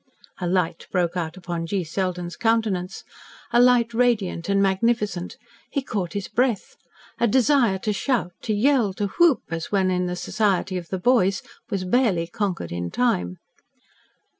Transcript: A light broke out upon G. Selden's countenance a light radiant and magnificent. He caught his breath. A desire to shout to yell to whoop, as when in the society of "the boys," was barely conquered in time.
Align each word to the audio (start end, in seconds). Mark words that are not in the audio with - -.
A 0.39 0.47
light 0.47 0.87
broke 0.91 1.15
out 1.15 1.37
upon 1.37 1.67
G. 1.67 1.83
Selden's 1.83 2.35
countenance 2.35 3.03
a 3.53 3.61
light 3.61 3.93
radiant 3.93 4.49
and 4.49 4.59
magnificent. 4.59 5.37
He 5.69 5.83
caught 5.83 6.13
his 6.13 6.27
breath. 6.27 6.75
A 7.19 7.27
desire 7.27 7.77
to 7.77 7.93
shout 7.93 8.33
to 8.41 8.53
yell 8.55 8.93
to 8.93 9.09
whoop, 9.19 9.43
as 9.51 9.71
when 9.71 9.91
in 9.91 10.07
the 10.07 10.15
society 10.15 10.75
of 10.75 10.87
"the 10.89 10.97
boys," 10.97 11.43
was 11.69 11.85
barely 11.85 12.25
conquered 12.25 12.71
in 12.71 12.89
time. 12.89 13.37